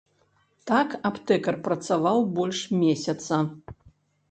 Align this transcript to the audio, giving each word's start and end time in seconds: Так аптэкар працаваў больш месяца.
Так 0.71 0.95
аптэкар 1.09 1.59
працаваў 1.67 2.25
больш 2.41 2.65
месяца. 2.81 3.33